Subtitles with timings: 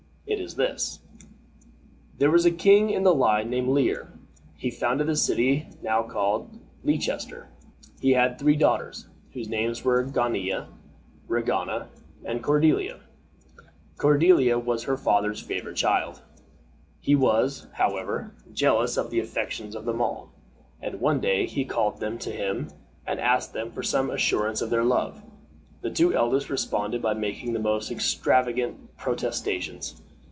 [0.27, 0.99] It is this:
[2.17, 4.13] There was a king in the line named Lear.
[4.57, 7.49] He founded the city now called Leicester.
[7.99, 10.69] He had three daughters, whose names were Gonilla,
[11.27, 11.87] Regana,
[12.23, 12.99] and Cordiella.
[13.97, 16.21] Cordiella was her father's favorite child.
[17.01, 20.31] He was, however, jealous of the affections of them all,
[20.81, 22.69] and one day he called them to him,
[23.05, 25.21] and asked them for some assurance of their love.
[25.81, 30.01] The two eldest responded by making the most extravagant protestations.